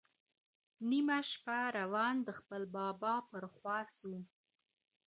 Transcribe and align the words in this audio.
نیمه 0.89 1.19
شپه 1.29 1.59
روان 1.77 2.15
د 2.23 2.29
خپل 2.39 2.61
بابا 2.75 3.15
پر 3.29 3.43
خوا 3.53 3.79
سو 3.97 4.13